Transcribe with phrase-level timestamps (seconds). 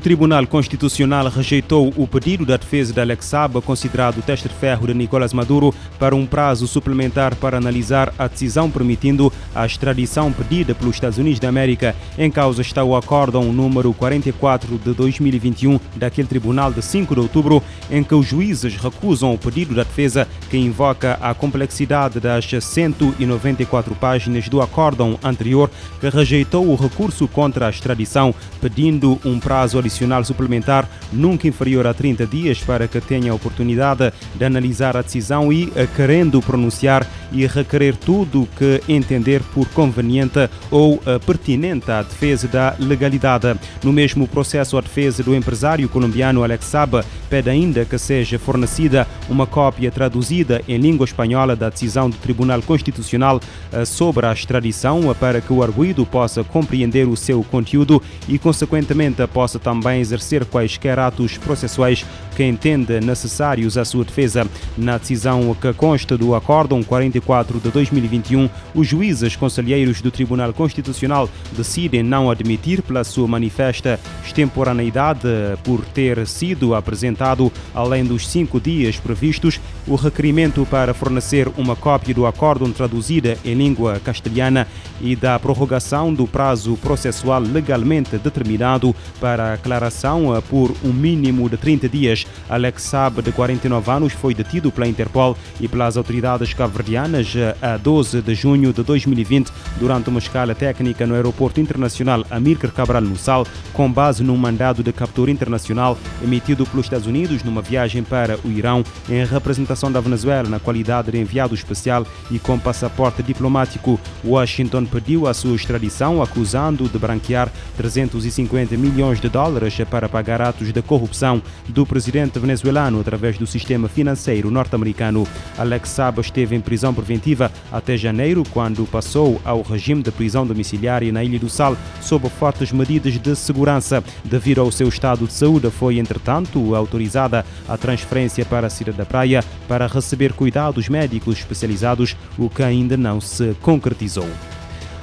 [0.00, 4.86] O Tribunal Constitucional rejeitou o pedido da defesa de Alex Saba, considerado teste de ferro
[4.86, 10.74] de Nicolás Maduro, para um prazo suplementar para analisar a decisão permitindo a extradição pedida
[10.74, 11.94] pelos Estados Unidos da América.
[12.16, 17.62] Em causa está o acórdão número 44 de 2021 daquele tribunal de 5 de outubro,
[17.90, 23.94] em que os juízes recusam o pedido da defesa que invoca a complexidade das 194
[23.96, 25.70] páginas do acórdão anterior
[26.00, 31.94] que rejeitou o recurso contra a extradição, pedindo um prazo adicional suplementar nunca inferior a
[31.94, 37.06] 30 dias para que tenha a oportunidade de analisar a decisão e, eh, querendo pronunciar
[37.32, 43.54] e requerer tudo que entender por conveniente ou eh, pertinente à defesa da legalidade.
[43.82, 49.06] No mesmo processo, a defesa do empresário colombiano Alex Saba pede ainda que seja fornecida
[49.28, 53.40] uma cópia traduzida em língua espanhola da decisão do Tribunal Constitucional
[53.72, 59.26] eh, sobre a extradição para que o arguído possa compreender o seu conteúdo e, consequentemente,
[59.28, 62.04] possa também exercer quaisquer atos processuais
[62.36, 64.46] que entenda necessários à sua defesa.
[64.76, 71.28] Na decisão que consta do Acórdão 44 de 2021, os juízes conselheiros do Tribunal Constitucional
[71.52, 75.28] decidem não admitir, pela sua manifesta extemporaneidade,
[75.62, 82.14] por ter sido apresentado, além dos cinco dias previstos, o requerimento para fornecer uma cópia
[82.14, 84.66] do acórdão traduzida em língua castelhana
[85.00, 91.88] e da prorrogação do prazo processual legalmente determinado para aclaração por um mínimo de 30
[91.88, 92.26] dias.
[92.48, 98.22] Alex Saab, de 49 anos, foi detido pela Interpol e pelas autoridades cabo-verdianas a 12
[98.22, 103.90] de junho de 2020 durante uma escala técnica no Aeroporto Internacional Amílcar Cabral Mussal, com
[103.90, 108.82] base num mandado de captura internacional emitido pelos Estados Unidos numa viagem para o Irão
[109.08, 114.00] em representação da Venezuela na qualidade de enviado especial e com passaporte diplomático.
[114.24, 119.49] Washington pediu a sua extradição, acusando de branquear 350 milhões de dólares
[119.90, 125.26] para pagar atos de corrupção do presidente venezuelano através do sistema financeiro norte-americano.
[125.58, 131.12] Alex Saba esteve em prisão preventiva até janeiro, quando passou ao regime de prisão domiciliária
[131.12, 134.02] na Ilha do Sal sob fortes medidas de segurança.
[134.24, 139.06] Devido ao seu estado de saúde, foi entretanto autorizada a transferência para a Cidade da
[139.06, 144.28] Praia para receber cuidados médicos especializados, o que ainda não se concretizou.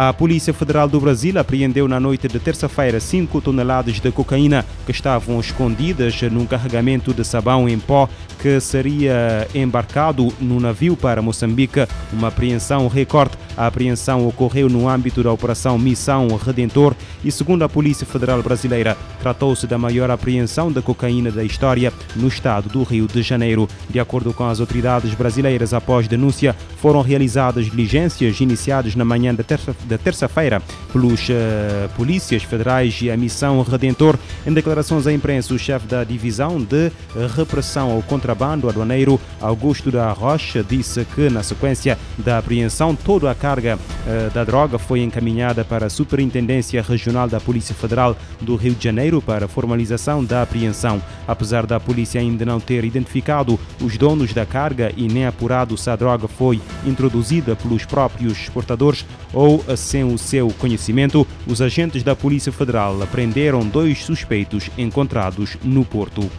[0.00, 4.92] A Polícia Federal do Brasil apreendeu na noite de terça-feira 5 toneladas de cocaína que
[4.92, 8.08] estavam escondidas num carregamento de sabão em pó
[8.40, 11.86] que seria embarcado no navio para Moçambique.
[12.12, 13.36] Uma apreensão recorde.
[13.56, 16.94] A apreensão ocorreu no âmbito da Operação Missão Redentor
[17.24, 22.28] e, segundo a Polícia Federal Brasileira, tratou-se da maior apreensão de cocaína da história no
[22.28, 23.68] estado do Rio de Janeiro.
[23.90, 29.42] De acordo com as autoridades brasileiras, após denúncia, foram realizadas diligências iniciadas na manhã da
[29.42, 30.62] terça da terça-feira
[30.92, 34.16] pelos uh, polícias federais e a Missão Redentor.
[34.46, 36.92] Em declarações à imprensa, o chefe da divisão de
[37.36, 43.34] repressão ao contrabando aduaneiro, Augusto da Rocha, disse que na sequência da apreensão toda a
[43.34, 48.74] carga uh, da droga foi encaminhada para a Superintendência Regional da Polícia Federal do Rio
[48.74, 51.00] de Janeiro para formalização da apreensão.
[51.26, 55.88] Apesar da polícia ainda não ter identificado os donos da carga e nem apurado se
[55.88, 62.14] a droga foi introduzida pelos próprios exportadores ou sem o seu conhecimento, os agentes da
[62.14, 66.30] Polícia Federal prenderam dois suspeitos encontrados no porto.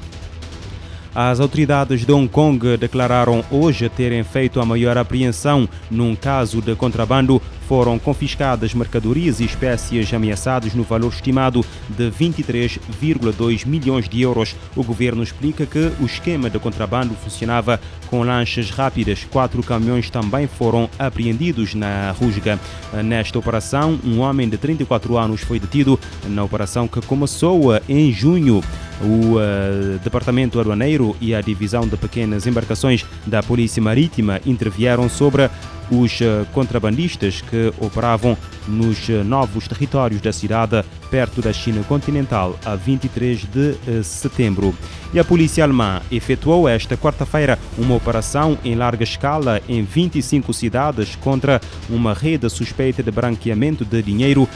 [1.14, 6.76] As autoridades de Hong Kong declararam hoje terem feito a maior apreensão num caso de
[6.76, 7.42] contrabando.
[7.68, 14.56] Foram confiscadas mercadorias e espécies ameaçadas no valor estimado de 23,2 milhões de euros.
[14.76, 19.24] O governo explica que o esquema de contrabando funcionava com lanchas rápidas.
[19.30, 22.60] Quatro caminhões também foram apreendidos na Rusga.
[23.04, 28.64] Nesta operação, um homem de 34 anos foi detido na operação que começou em junho.
[29.02, 35.50] O uh, Departamento Aduaneiro e a Divisão de Pequenas Embarcações da Polícia Marítima intervieram sobre
[35.92, 38.38] os uh, contrabandistas que operavam
[38.68, 44.76] nos uh, novos territórios da cidade, perto da China continental, a 23 de setembro.
[45.12, 51.16] E a polícia alemã efetuou esta quarta-feira uma operação em larga escala em 25 cidades
[51.16, 51.60] contra
[51.90, 54.48] uma rede suspeita de branqueamento de dinheiro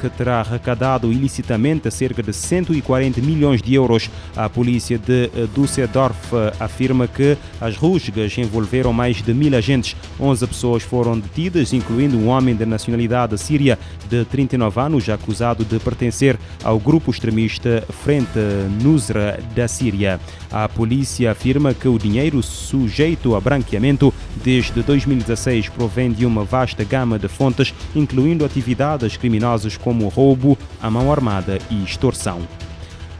[0.00, 4.10] que terá arrecadado ilicitamente cerca de 140 milhões de euros.
[4.36, 9.94] A polícia de Düsseldorf afirma que as rusgas envolveram mais de mil agentes.
[10.18, 13.78] 11 pessoas foram detidas, incluindo um homem de nacionalidade síria
[14.08, 18.38] de 39 anos, acusado de pertencer ao grupo extremista Frente
[18.82, 20.20] Nusra da Síria.
[20.50, 24.12] A polícia afirma que o dinheiro sujeito a branqueamento
[24.42, 30.90] desde 2016 provém de uma vasta gama de fontes, incluindo atividades criminosas como roubo, a
[30.90, 32.40] mão armada e extorsão.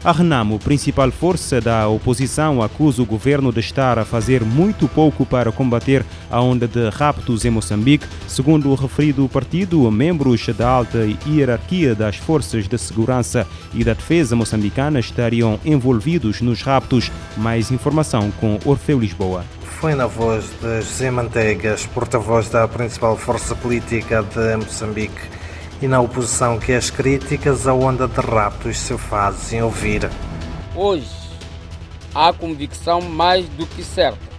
[0.03, 5.27] A Renamo, principal força da oposição, acusa o governo de estar a fazer muito pouco
[5.27, 8.07] para combater a onda de raptos em Moçambique.
[8.27, 13.45] Segundo o referido partido, membros da alta hierarquia das forças de segurança
[13.75, 17.11] e da defesa moçambicana estariam envolvidos nos raptos.
[17.37, 19.45] Mais informação com Orfeu Lisboa.
[19.79, 25.40] Foi na voz de José Manteigas, porta-voz da principal força política de Moçambique
[25.81, 30.09] e na oposição que as críticas à onda de raptos se fazem ouvir.
[30.75, 31.09] Hoje,
[32.13, 34.31] há convicção mais do que certa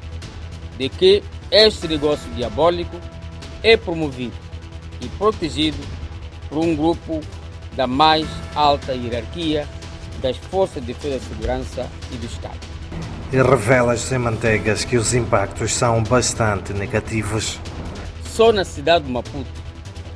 [0.79, 2.97] de que este negócio diabólico
[3.62, 4.35] é promovido
[5.00, 5.79] e protegido
[6.49, 7.21] por um grupo
[7.77, 9.67] da mais alta hierarquia
[10.21, 12.59] das Forças de Defesa e Segurança e do Estado.
[13.33, 17.59] E revela sem manteigas que os impactos são bastante negativos.
[18.25, 19.62] Só na cidade de Maputo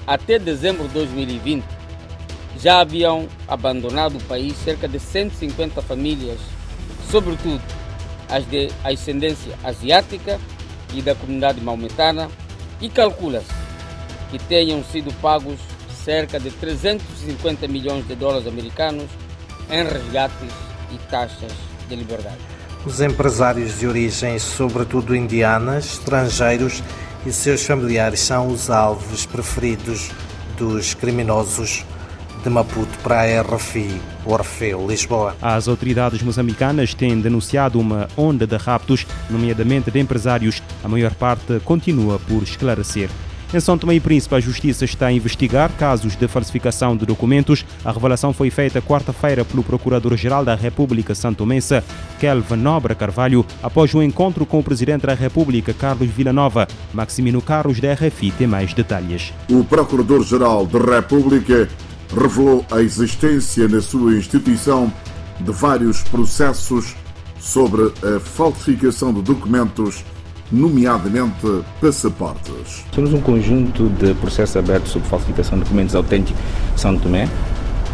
[0.07, 1.65] até dezembro de 2020,
[2.59, 6.39] já haviam abandonado o país cerca de 150 famílias,
[7.11, 7.61] sobretudo
[8.29, 10.41] as de ascendência asiática
[10.95, 12.31] e da comunidade maometana,
[12.81, 13.53] e calcula-se
[14.31, 15.59] que tenham sido pagos
[16.05, 19.09] cerca de 350 milhões de dólares americanos
[19.71, 20.53] em resgates
[20.93, 21.53] e taxas
[21.89, 22.39] de liberdade.
[22.85, 26.83] Os empresários de origem, sobretudo indianas, estrangeiros,
[27.27, 30.11] e seus familiares são os alvos preferidos
[30.57, 31.85] dos criminosos
[32.45, 35.35] de Maputo para a RFI Orfeu, Lisboa.
[35.43, 40.63] As autoridades moçambicanas têm denunciado uma onda de raptos, nomeadamente de empresários.
[40.85, 43.11] A maior parte continua por esclarecer.
[43.57, 47.65] Em São Tomé Príncipe, a Justiça está a investigar casos de falsificação de documentos.
[47.83, 51.83] A revelação foi feita quarta-feira pelo Procurador-Geral da República Santomense,
[52.21, 56.69] Kelvin Nobre Carvalho, após um encontro com o Presidente da República, Carlos Villanova.
[56.93, 59.33] Maximino Carlos, da RFI, tem mais detalhes.
[59.51, 61.67] O Procurador-Geral da República
[62.15, 64.93] revelou a existência na sua instituição
[65.41, 66.95] de vários processos
[67.41, 70.05] sobre a falsificação de documentos
[70.51, 72.85] nomeadamente passaportes.
[72.95, 76.41] Temos um conjunto de processos abertos sobre falsificação de documentos autênticos
[76.77, 77.29] São Tomé,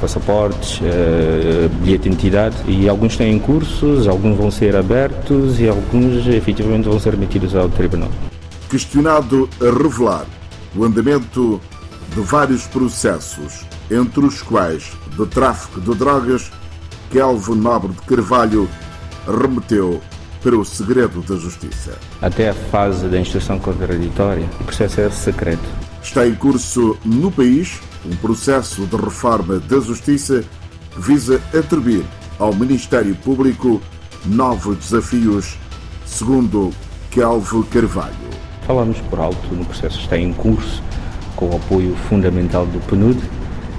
[0.00, 6.26] passaportes, uh, bilhete de identidade e alguns têm cursos, alguns vão ser abertos e alguns
[6.26, 8.10] efetivamente vão ser metidos ao tribunal.
[8.68, 10.26] Questionado a revelar
[10.74, 11.60] o andamento
[12.14, 16.50] de vários processos, entre os quais de tráfico de drogas,
[17.10, 18.68] Kelvin Nobre de Carvalho
[19.26, 20.00] remeteu
[20.42, 21.96] para o segredo da justiça.
[22.20, 25.62] Até a fase da instrução contraditória, o processo é secreto.
[26.02, 30.44] Está em curso no país um processo de reforma da justiça
[30.90, 32.04] que visa atribuir
[32.38, 33.80] ao Ministério Público
[34.26, 35.56] novos desafios,
[36.04, 36.72] segundo
[37.14, 38.12] Calvo Carvalho.
[38.66, 40.82] Falamos por alto no processo está em curso,
[41.36, 43.18] com o apoio fundamental do PNUD,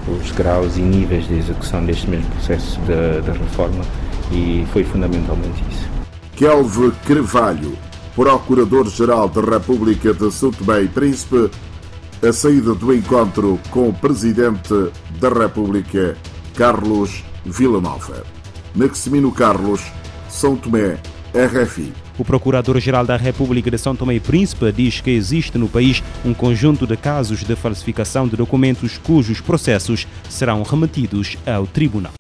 [0.08, 3.84] os graus e níveis de execução deste mesmo processo da reforma,
[4.32, 5.93] e foi fundamentalmente isso.
[6.36, 7.78] Kelve Carvalho,
[8.16, 11.52] Procurador-Geral da República de São Tomé e Príncipe,
[12.28, 16.18] a saída do encontro com o Presidente da República,
[16.56, 18.24] Carlos Villanova.
[18.74, 19.82] Maximino Carlos,
[20.28, 20.98] São Tomé,
[21.36, 21.94] RFI.
[22.18, 26.34] O Procurador-Geral da República de São Tomé e Príncipe diz que existe no país um
[26.34, 32.14] conjunto de casos de falsificação de documentos cujos processos serão remetidos ao Tribunal.